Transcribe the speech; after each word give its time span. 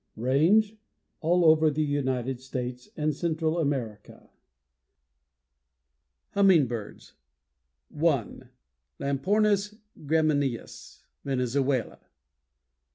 RANGE 0.17 0.77
All 1.19 1.45
over 1.45 1.69
the 1.69 1.83
United 1.83 2.39
States 2.41 2.89
and 2.97 3.13
Central 3.13 3.59
America. 3.59 4.31
Page 6.33 6.33
218. 6.33 6.33
=HUMMING 6.63 6.67
BIRDS= 6.67 7.13
(1) 7.89 8.49
Lampornis 8.99 9.75
gramineus, 10.03 11.03
Venezuela. 11.23 11.99